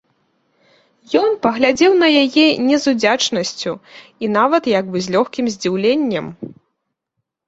[1.21, 3.73] Ён паглядзеў на яе не з удзячнасцю
[4.25, 6.25] і нават як бы з лёгкім здзіўленнем.